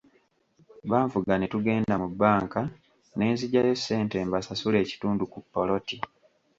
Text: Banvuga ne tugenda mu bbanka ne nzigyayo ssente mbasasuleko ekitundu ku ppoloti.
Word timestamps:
Banvuga 0.89 1.31
ne 1.37 1.47
tugenda 1.53 1.93
mu 2.01 2.07
bbanka 2.11 2.59
ne 3.17 3.25
nzigyayo 3.33 3.73
ssente 3.79 4.17
mbasasuleko 4.27 4.81
ekitundu 4.85 5.23
ku 5.31 5.37
ppoloti. 5.43 5.97